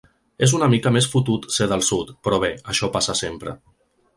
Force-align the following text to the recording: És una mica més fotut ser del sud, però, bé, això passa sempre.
És 0.45 0.53
una 0.59 0.69
mica 0.73 0.91
més 0.95 1.07
fotut 1.11 1.45
ser 1.57 1.67
del 1.73 1.85
sud, 1.91 2.09
però, 2.27 2.41
bé, 2.47 2.51
això 2.75 2.91
passa 2.97 3.17
sempre. 3.21 3.55